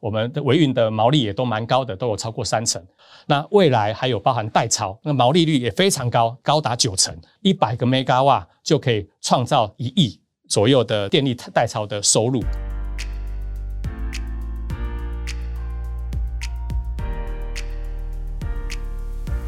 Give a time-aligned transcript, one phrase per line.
[0.00, 2.82] 我们的维运的毛利也都蛮高的，都有超过三成。
[3.26, 10.18] 那未来还有包含代超，那毛利率也非常高，高达九成，一百个 Megawatt 就可以创造一亿
[10.48, 12.40] 左右的电力代超的收入。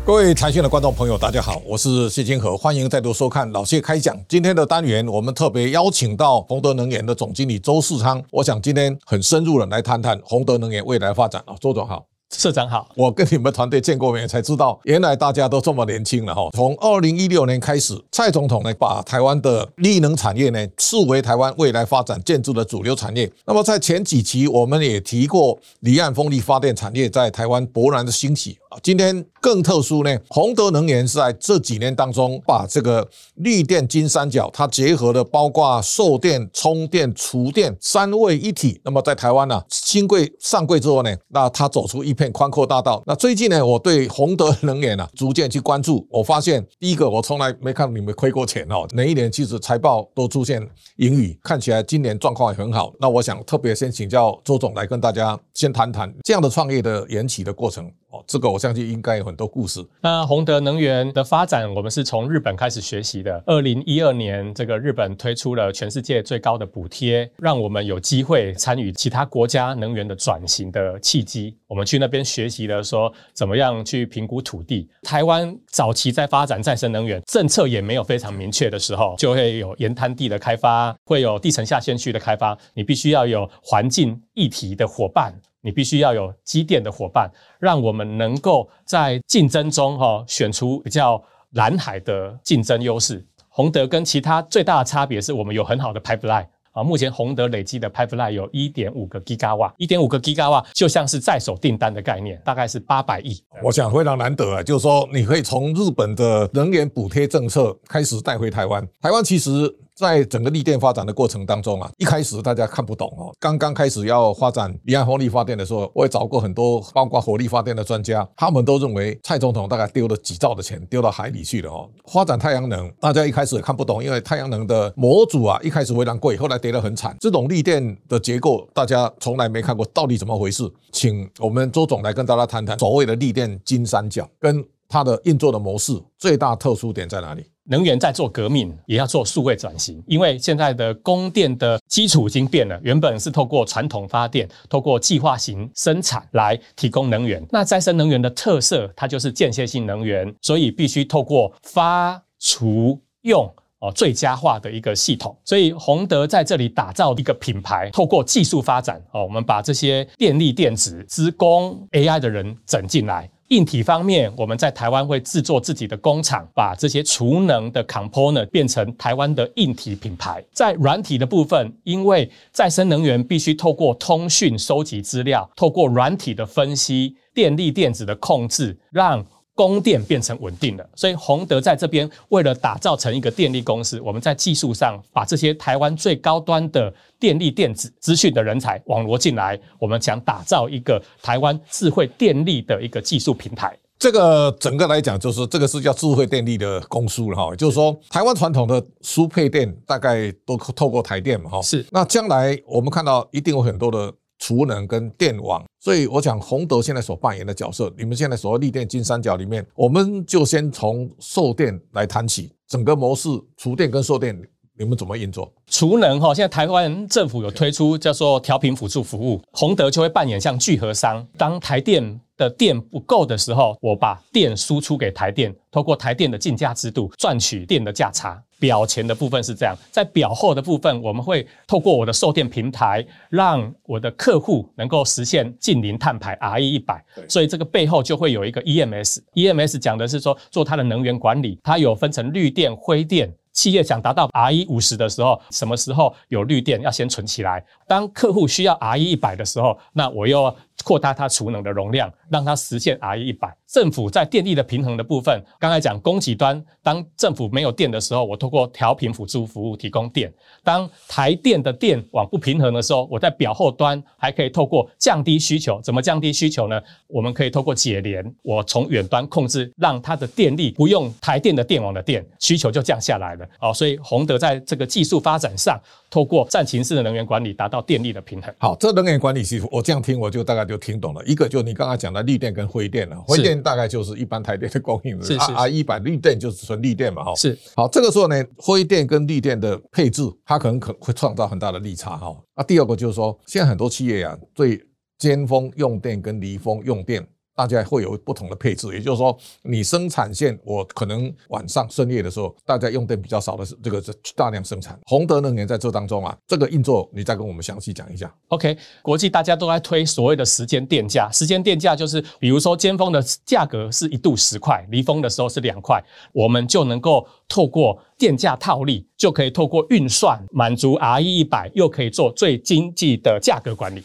[0.04, 4.18] 各位财讯的观众朋友，大家好，我是谢金河，欢迎再度收看老谢开讲。
[4.28, 8.20] 今天的单元，我们特别邀请到宏德能源的总经理周世昌。
[8.32, 12.04] 我想今天很深入的来谈谈宏德能源未来发展啊，周总好。
[12.36, 16.48] 社长好，我跟你们团队见过面，才知道原来大家都这么年轻了哈。
[16.52, 23.30] 从二零一六年开始，蔡总统呢把台湾的绿能产业呢视为台湾未来发展建筑的主流产业。
[23.46, 28.78] 那么在前几期我们也提过离岸风力发电产业在台湾勃然的兴起啊。
[28.82, 33.06] 今天更特殊呢，宏德能源是在这几年当中把这个
[33.36, 38.80] 绿电金三角，它结合了包括售电、充电、储电三位一体。
[38.84, 42.32] 那么在台湾呢，新贵上柜之后呢，那它走出一片。
[42.32, 43.02] 宽阔大道。
[43.06, 46.06] 那最近呢，我对宏德能源啊逐渐去关注。
[46.10, 48.86] 我发现，第一个，我从来没看你们亏过钱哦。
[48.92, 50.60] 哪一年其实财报都出现
[50.96, 52.92] 盈余，看起来今年状况也很好。
[53.00, 57.90] 那我想特别先请教周总来跟大家先谈谈这样的创业的延起的过程。
[58.12, 59.82] 哦，这个我相信应该有很多故事。
[60.02, 63.42] 那宏德能源的发展，我们是从日本开始学习的。
[63.46, 71.56] 二零一二年，这个日本推出了全世界最高的补贴，让我们有机会参与其他国家能源的转型的契机。
[71.66, 74.86] 我们去那边学习了，说怎么样去评估土地。
[75.02, 82.56] 台湾早期在发展再生能源，政策也没有非常明确的时候，就会有盐滩地的开发，会有地层下陷区的开发。
[82.74, 85.34] 你必须要有环境议题的伙伴。
[85.64, 87.30] 你必须要有机电的伙伴，
[87.60, 93.24] 让我们能够在竞争中哈选出比较蓝海的竞争优势。
[93.48, 103.40] 宏德跟其他最大的差别是我们有很好的 pipeline 啊，目前宏德累积的 pipeline 有一点五个 gigawatt，一点五个 gigawatt 就像是在手订单的概念，大概是八百亿。
[103.62, 109.72] 我想非常难得啊，就是说你可以从日本的能源补贴政策开始带回台湾，台湾其实。
[109.94, 113.32] 在整个力电发展的过程当中啊，一开始大家看不懂哦。
[113.38, 121.88] 刚刚开始要发展离岸风力发电的时候，我也找过很多包括火力发电的专家，他们都认为蔡总统大概丢了几兆的钱丢到海里去了哦。
[122.06, 127.16] 发展太阳能，大家一开始也看不懂，因为太阳能的模组啊，一开始非常贵，后来跌得很惨。
[127.20, 130.70] 这种力电的结构，大家从来没看过，到底怎么回事？
[130.90, 137.42] 请我们周总来跟大家谈谈所谓的力电金三角跟它的运作的模式，最大特殊点在哪里？
[137.64, 142.78] 能源在做革命，也要做数位转型，因为现在的供电的基础已经变了。
[142.82, 147.42] 原本是透过传统发电，透过计划型生产来提供能源。
[147.50, 153.48] 那再生能源的特色，它就是间歇性能源，所以必须透过发、储、用
[153.78, 155.34] 哦最佳化的一个系统。
[155.44, 163.30] 所以宏德在这里打造一个品牌，透过技术发展哦，我们把这些电力电子、资工、AI 的人整进来。
[163.52, 170.42] 硬体方面，我们在台湾会制作自己的工厂，把这些储能的 component 变成台湾的硬体品牌。
[170.54, 179.22] 在软体的部分，因为再生能源必须透过通讯收集资料，透过软体的分析、电力电子的控制，让
[179.54, 180.88] 供电变成稳定了。
[180.94, 186.92] 所以宏德在这边为了打造成一个电力公司，我们在技术上把这些台湾最高端的。
[187.22, 193.78] 电力电子资讯的人才网罗进来，我们想打造一个台湾智慧电力的一个技术平台。
[193.96, 197.54] 这个整个来讲，就是这个是叫智慧电力的公司了哈。
[197.54, 201.62] 就是说，台湾传统的输配电大概都透过台电嘛哈。
[201.62, 201.86] 是。
[201.92, 204.12] 那将来我们看到一定有很多的
[204.42, 214.36] 储能跟电网，所以我想洪德现在所扮演的角色，你们现在所谓立电金三角里面，我们就先从售电来谈起，整个模式储电跟售电。
[214.74, 215.52] 你们怎么运作？
[215.66, 221.24] 储能哈，现在台湾政府有推出叫做调频辅助服务，宏德就会扮演像聚合商。
[221.36, 228.42] 当台电的电不够的时候，我把电输出给台电，透过台电的竞价制度赚取电的价差。
[228.58, 237.04] 表前的部分是这样，在表后的部分，我们会透过我的售电平台，让我的客户能够实现近零碳排 RE 一百。
[237.28, 243.32] 所以这个背后就会有一个 EMS，EMS 讲的是说做它的能源管理，它有分成绿电、灰电。
[243.52, 247.62] 企业想达到 RE 五十的时候，什么时候有绿电要先存起来？
[247.86, 253.54] 当客户需要 RE 一百的时候，那我又扩大它储能的容量，让它实现 R 一百。
[253.66, 260.28] 政府在电力的平衡的部分，刚才讲供给端，当政府没有电的时候，我透过调频辅助服务提供电；
[260.62, 265.80] 当台电的电网不平衡的时候，我在表后端还可以透过降低需求。
[265.82, 266.78] 怎么降低需求呢？
[267.06, 273.48] 我们可以透过解联，我从远端控制，让它的电力不用台电的电网的电，需求就降下来了。
[273.60, 275.80] 哦，所以洪德在这个技术发展上，
[276.10, 278.52] 透过战情式的能源管理，达到电力的平衡。
[278.58, 281.22] 好，这能源管理其实我这样听，我就大概就听懂了。
[281.26, 287.34] 一个就你刚才讲的绿电跟灰电了，灰电大概就是一般台电的供应的，是是 RE 一百绿电就是纯绿电嘛，哈。
[287.34, 287.58] 是。
[287.76, 292.34] 好，这个时候呢，灰电跟绿电的配置，它可能可会创造很大的利差，哈。
[292.56, 294.82] 那第二个就是说，现在很多企业啊，对
[295.18, 297.26] 尖峰用电跟离峰用电。
[297.54, 304.98] 大家会有不同的配置，也就是说，你生产线我可能晚上深夜的时候，大家用电比较少的是这个是大量生产。
[305.04, 308.32] 宏德能源在这当中啊，这个运作你再跟我们详细讲一下。
[308.48, 316.02] OK，国际大家都在推所谓的时间电价，时间电价就是比如说尖峰的价格是一度十块，离峰的时候是两块，
[316.32, 324.02] 我们就能够透过电价套利，就可以透过运算满足 RE 一百，又可以做最经济的价格管理。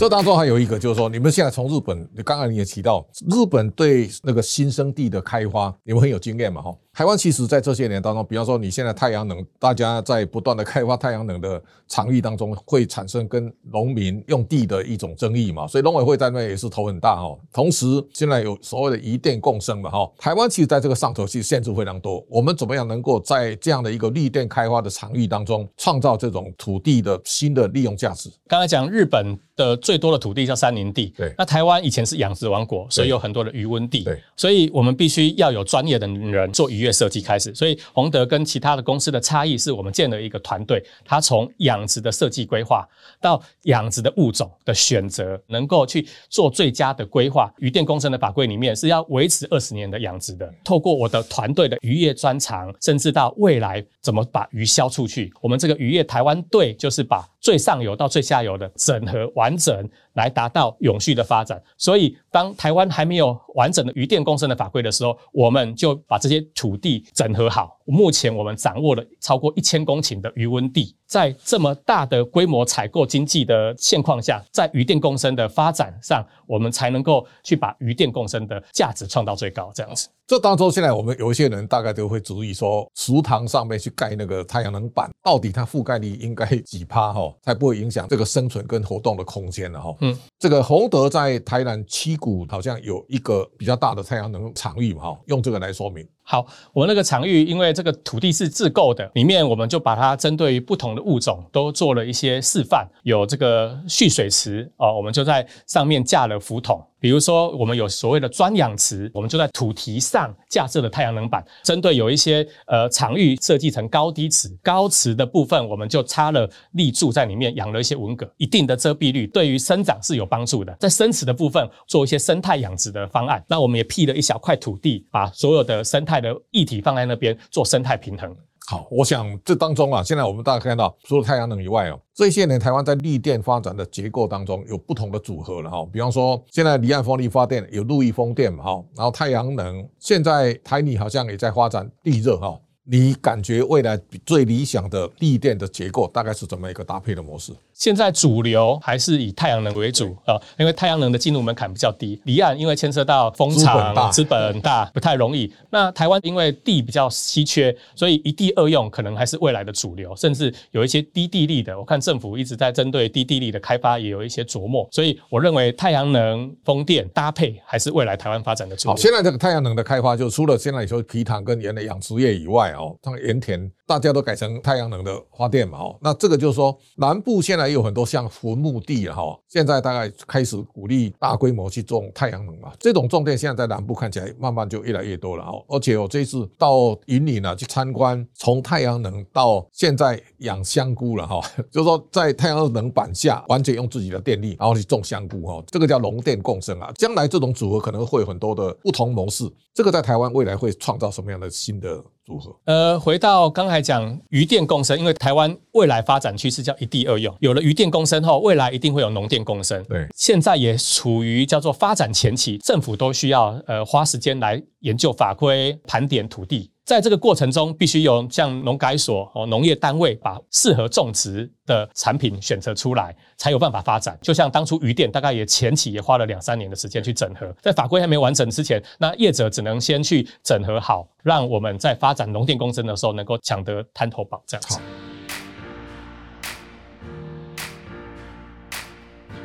[0.00, 6.74] 这当中还有一个，就是说，你们现在从日本，你刚刚你也提到，日本对那个新生地的开发，你们很有经验嘛，哈。
[7.00, 11.58] 台湾其实，在这些年当中，比方说，你现在太阳能，大家在不断的开发太阳能的
[11.88, 17.34] 场域当中，会产生跟农民用地的一种争议嘛，所以农委会在那也是头很大哈。
[17.54, 22.22] 同时，现在有所谓的渔电共生嘛，哈，台湾其实在这个上头其实限制非常多。
[22.28, 28.30] 我们怎么样能够在这样的一个绿电开发的场域当中，创造这种土地的新的利用价值？
[28.46, 31.32] 刚才讲日本的最多的土地叫山林地，对。
[31.38, 34.22] 那台湾以前是养殖王国，所以有很多的余温地，对。
[34.36, 42.86] 所以我们必须要有专业的人做渔业设计开始，所以宏德跟其他的公司的差异是我们建了一个团队，他从养殖的设计规划
[43.20, 47.52] 到养殖的物种的选择，能够去做最佳的规划。
[47.58, 50.52] 渔电工程的法规里面是要维持二十年的养殖的。
[50.64, 61.60] 透过我的团队的渔业专长，甚至到未来怎么把鱼销出去，我们这个渔业台湾队就是把最上游到最下游的整合完整，来达到永续的发展。
[61.76, 67.78] 所以，当台湾还没有完整的渔电共生的法规的时候，我们就把这些土地整合好。
[67.86, 79.72] 目前我们掌握了超过一千公顷的鱼塭地，在这么大的规模采购经济的现况下，在渔电共生的发展上，我们才能够去把渔电共生的价值创到最高。
[79.74, 80.08] 这样子。
[80.30, 89.92] 这当中，现在我们有一些人大概都会注意说，食堂上面去盖那个太阳能板，到底它覆盖率应该几趴哈，才不会影响这个生存跟活动的空间了哈。
[90.02, 96.06] 嗯，这个洪德在台南七股好像有一个比较大的太阳能场域嘛哈，用这个来说明。
[96.30, 106.80] 好，我们那个场域，因为这个土地是自购的，里面我们就把它针对于不同的物种都做了一些示范，有这个蓄水池哦，我们就在上面架了浮筒。
[107.00, 111.42] 比如说，我们有所谓的专养池，我们就在土堤上架设了太阳能板。
[111.64, 120.76] 针对有一些呃场域设计成高低池，高池的部分我们就插了立柱在里面，养了一些文蛤，一定的遮蔽率，对于生长是有帮助的。
[120.78, 128.36] 在深池的部分做一些生态养殖的方案，那我们也辟了一小块土地，把所有的生态的议题放在那边做生态平衡。
[128.66, 135.84] 好，我想这当中啊，现在我们大家看到，除了太阳能以外哦，这些年台湾在绿电发展的结构当中有不同的组合了哈。
[135.92, 142.56] 比方说，现在离岸风力发电有陆域风电嘛哈，然后太阳能，现在台泥好像也在发展地热哈。
[142.92, 143.96] 你感觉未来
[144.26, 147.52] 最理想的地电的结构大概是怎么一个搭配的模式？
[147.72, 155.50] 现在主流还是以太阳能为主啊，因为太阳能的进入门槛比较低，离岸因为牵涉到风场、资本大，不太容易。
[155.70, 161.78] 那台湾因为地比较稀缺，所以一地二用可能还是未来的主流，甚至有一些低地力的。
[161.78, 168.94] 我看政府一直在针对低地力的开发也有一些琢磨，所以我认为太阳能、风电搭配还是未来台湾发展的主流。
[168.94, 173.70] 好，现在这个太阳能的开发，就除了现在你说皮塘跟原来养殖业以外哦，像盐田。
[173.90, 202.54] 大家都改成太阳能的发电嘛，哦，那这个就是说，南部现在有很多像坟墓地了哈，现在大概开始鼓励大规模去种太阳能嘛，这种种电现在在南部看起来慢慢就越来越多了哦，而且我这次到云林呢去参观，从太阳能到现在养香菇了哈， 就是说在太阳能板下完全用自己的电力，然后去种香菇哈，这个叫农电共生啊，将来这种组合可能会有很多的不同模式，这个在台湾未来会创造什么样的新的组合？
[202.66, 209.82] 呃，回到刚才讲余电共生，因为台湾未来发展趋势叫一地二用，有了余电共生后，未来一定会有农电共生。
[209.84, 216.70] 对，现在也处于叫做发展前期，政府都需要呃花时间来研究法规、盘点土地。
[216.84, 224.18] 在这个过程中，必须有像农改所哦，农业单位把适合种植的产品选择出来，才有办法发展。
[224.20, 234.80] 就像当初渔电，大概也前期也花了两三年的时间去整合，在法规还没完整之前，那业者只能先去整合好，让我们在发展农电工程的时候能够抢得滩头堡这样子。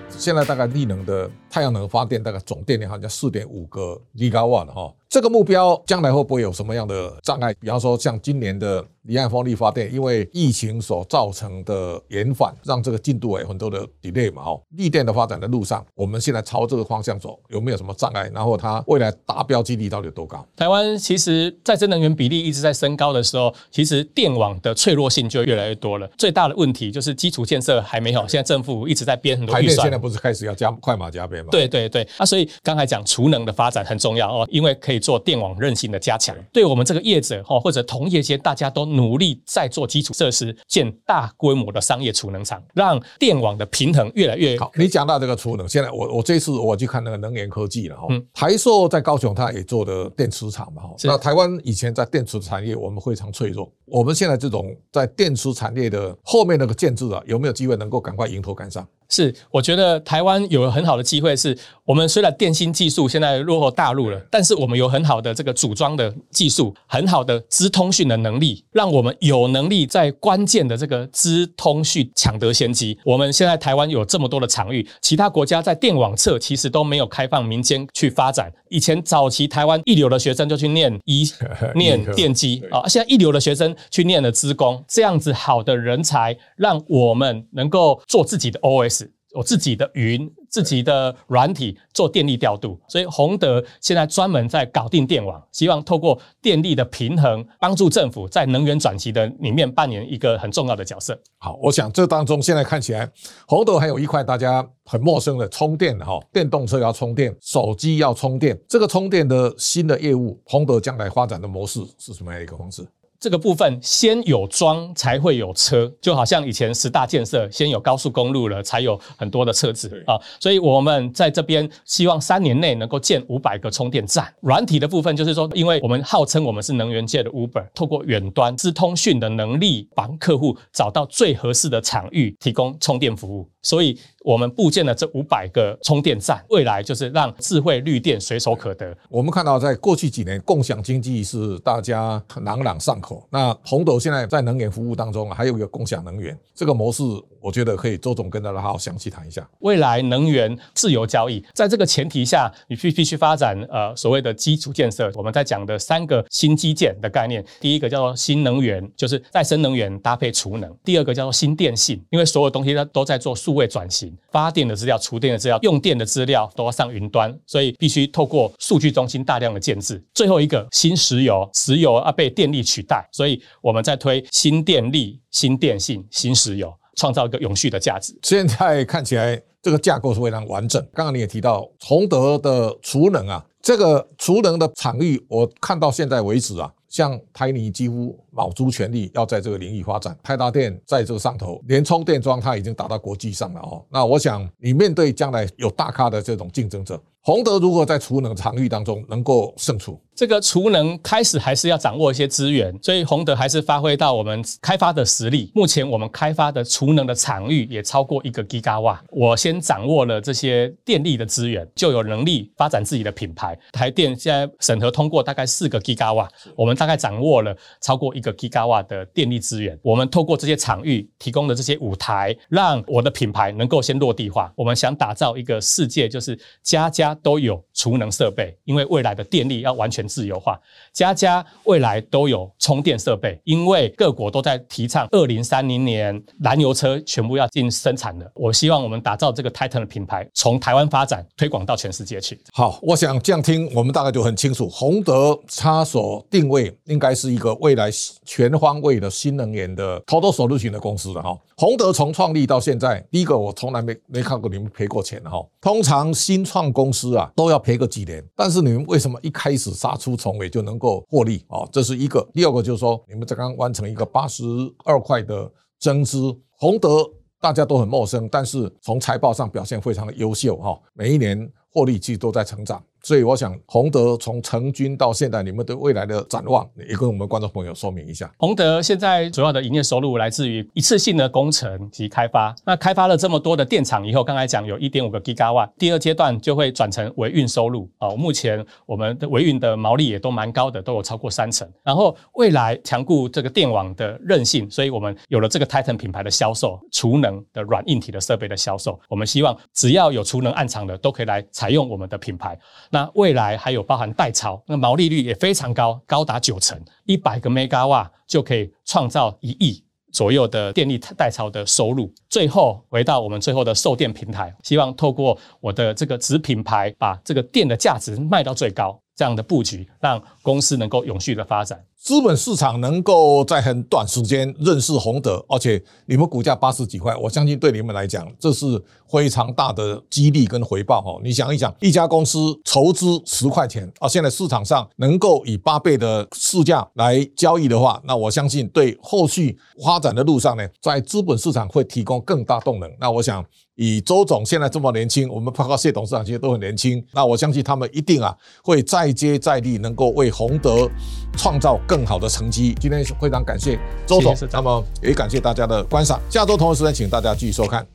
[0.09, 4.93] 现在大概力能的太阳能发电，大概总电量好像四点五个吉瓦哈。
[5.07, 7.53] 这个目标将来会不会有什么样的障碍？
[7.53, 14.41] 比方说，像今年的离岸风力发电，因为疫情所造成的延缓，让这个进度有很多的 delay 嘛。
[14.43, 18.29] 哦，绿电的发展的路上，我们现在朝这个方向走，有没有什么障碍？
[18.33, 20.45] 然后它未来达标几率到底有多高？
[20.57, 26.05] 台湾其实再生能源比例一直在升高的时候，其实电网的脆弱性就越来越多了。
[26.17, 29.85] 最大的问题就是基础建设还没有，现在政府一直在编很多预算。
[29.85, 31.51] 现在不是开始要加快马加鞭吗？
[31.51, 36.35] 对对对，啊，所以刚才讲储能的发展很重要哦，因为可以做电网韧性的加强。
[36.51, 44.71] 对我们这个业者哈，或者同业间，大家都努力在做基础设施，建大规模的商业储能厂，让电网的平衡越来越好。
[44.75, 50.95] 你讲到这个储能，现在我我这次我去看那个能源科技了哈，台硕在高雄，它也做的电池厂嘛哈。
[51.03, 53.71] 那台湾以前在电池产业，我们非常脆弱。
[53.85, 58.87] 我们现在这种在电池产业的后面那个建制啊，有没有机会能够赶快迎头赶上？
[59.09, 72.97] 是，我觉得台湾有很好的机会，是我们虽然电芯技术现在落后大陆了，但是我们有很好的这个组装的技术，很好的资通讯的能力，让我们有能力在关键的这个资通讯抢得先机。
[73.05, 78.51] 我们现在台湾有这么多的场域，其他国家在电网侧其实都没有开放民间去发展。
[78.69, 81.23] 以前早期台湾一流的学生就去念医、
[81.75, 89.07] 念电机啊，现在一流的学生去念了资工，这样子好的人才，让我们能够做自己的 OS。
[89.35, 101.19] 我自己的云、自己的软体做电力调度，所以宏德现在专门在搞定电网，希望透过电力的平衡，帮助政府在能源转型的里面扮演一个很重要的角色。
[101.39, 103.11] 好，我想这当中现在看起来，
[103.45, 112.87] 宏德还有一块大家很陌生的充电哈，电动车要充电，手机要充电，这个充电的新的业务，宏德将来发展的模式是什么样一个方式？
[113.19, 120.19] 这个部分先有桩才会有车，就好像以前十大建设，先有高速公路了，才有很多的车子啊。
[120.39, 124.31] 所以我们在这边希望三年内能够建五百个充电站。
[124.41, 133.49] 软体的部分就是说，因为我们号称我们是能源界的 Uber，透过远端资通讯的能力，帮客户找到最合适的场域，提供充电服务。
[133.61, 133.97] 所以。
[134.25, 138.97] 我们布建了这五百个充电站，未来就是让智慧绿电随手可得。
[139.07, 143.23] 我们看到，在过去几年，共享经济是大家朗朗上口。
[143.29, 147.03] 那宏德现在在能源服务当中，还有一个共享能源这个模式，
[147.39, 149.47] 我觉得可以周总跟大家好好详细谈一下。
[149.59, 155.11] 未来能源自由交易，在这个前提下，你必必须发展呃所谓的基础建设。
[155.13, 164.14] 我们在讲的三个新基建的概念，第一个叫做新能源，就是再生能源搭配储能；第二个叫做新电信，因为所有东西它都在做数位转型。
[164.31, 170.03] 发电的资料、储电的资料、用电的资料都要上云端，所以必须透过数据中心大量的建置。
[170.13, 178.17] 最后一个新石油，石油啊被电力取代，所以我们在推新电力、新电信、新石油，创造一个永续的价值。
[178.23, 180.81] 现在看起来这个架构是非常完整。
[180.93, 186.71] 刚刚你也提到崇德的储能啊，这个储能的场域，我看到现在为止啊。
[186.95, 193.83] 像台泥几乎卯足全力要在这个领域发展，台达电在这个上头，连充电桩它已经打到国际上了哦。
[193.91, 196.97] 那我想你面对将来有大咖的这种竞争者。
[197.21, 199.99] 洪德如何在储能场域当中能够胜出？
[200.15, 205.51] 这个储能开始还是要掌握一些资源，所以洪德还是发挥到我们开发的实力。
[205.55, 208.99] 目前我们开发的储能的场域也超过一个 GIGAWAT。
[209.09, 213.57] 我先掌握了这些电力的资源，就有能力发展自己的品牌。
[213.71, 219.75] 台电现在审核通过大概四个 GIGAWAT 我们大大概掌握了超过一个 Gigawatt 的电力资源。
[219.81, 224.53] 我们透过这些场域提供的这些舞台，让我的品牌能够先落地化。
[224.55, 227.15] 我们想打造一个世界，就是家家。
[227.23, 230.59] 都有储能设备，因为未来的电力要完全自由化，
[230.93, 238.29] 家家未来都有充电设备，因为各国都在提倡二零三零年燃油车全部要进生产的。
[238.35, 242.39] 我希望我们打造这个 Titan 的品牌，从台湾发展推广到全世界去。
[242.53, 247.89] 好，我想这样听，我们大概就很清楚，宏德它所定位应该是一个未来
[248.25, 251.37] 全方位的新能源的 Total Solution 的公司的哈。
[251.55, 255.41] 宏德从创立到现在，第一个我从来没没看过你们赔过钱哈。
[255.61, 257.05] 通常新创公司。
[257.15, 261.63] 啊，都要赔个几年，但是你们为什么一开始杀出重围就能够获利啊？
[261.71, 262.27] 这是一个。
[262.33, 264.43] 第二个就是说，你们才刚完成一个八十
[264.83, 272.83] 二块的增资，宏德大家都很陌生，但是从财报上表现非常的优秀哈，每一年获利其实都在成长。
[273.05, 278.33] 所以我想洪德从成军到现在，你们对未来的展望，也跟我们观众朋友说明一下。
[278.37, 282.55] 洪德现在主要的营业收入来自于一次性的工程及开发。
[282.65, 287.87] 那开发了这么多的电厂以后，刚才讲有一点五个 gigawa 第二阶段就会转成维运收入。
[287.99, 291.71] 哦，目前我们的维运的毛利也都蛮高的，都有超过三成。
[291.83, 298.99] 然后未来强固这个电网的韧性，所以我们有了这个 Titan 品牌的销售，储能的软硬体的设备的销售。
[299.07, 302.57] 我们希望只要有储能暗场的，都可以来采用我们的品牌。
[302.95, 309.83] 那未来还有包含代操，那毛利率也非常高，高达九成，一百个 Megawatt 就可以创造一亿
[310.13, 312.09] 左右的电力代操的收入。
[312.29, 318.97] 最后回到我们最后的售电平台，希望透过我的这个子品牌，把这个电的价值卖到最高。
[319.13, 321.81] 这样的布局，让公司能够永续的发展。
[321.97, 331.19] 资本市场能够在很短时间认识洪德，而且你们股价八十几块，我相信对你们来讲，这是非常大的激励跟回报哈。
[331.23, 342.91] 你想一想，一家公司筹资十块钱，啊，现在市场上能够以八倍的市价来交易的话，那我相信对后续发展的路上呢，在资本市场会提供更大动能。
[342.99, 343.43] 那我想。
[343.77, 348.33] 以周总现在这么年轻，我们包括谢董事长其实都很年轻，那我相信他们一定啊
[348.63, 350.89] 会再接再厉，能够为洪德
[351.35, 352.75] 创造更更好的成绩。
[352.81, 356.19] 今天非常感谢周总，那么也感谢大家的观赏。
[356.29, 357.94] 下周同一时间，请大家继续收看。